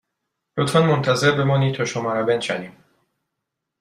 لطفاً 0.57 0.79
منتظر 0.81 1.31
بمانید 1.31 1.75
تا 1.75 1.85
شما 1.85 2.13
را 2.13 2.23
بنشانیم 2.23 2.77